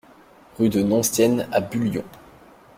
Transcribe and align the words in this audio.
Rue 0.57 0.69
de 0.69 0.81
Noncienne 0.81 1.47
à 1.51 1.61
Bullion 1.61 2.03